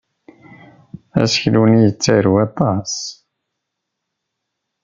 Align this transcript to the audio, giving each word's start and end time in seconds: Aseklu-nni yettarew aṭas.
Aseklu-nni 1.21 1.79
yettarew 1.83 2.35
aṭas. 2.45 2.93